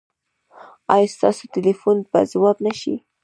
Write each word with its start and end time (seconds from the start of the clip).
ایا 0.93 1.11
ستاسو 1.15 1.43
ټیلیفون 1.53 1.97
به 2.09 2.19
ځواب 2.31 2.57
نه 2.65 2.71
شي؟ 2.79 2.95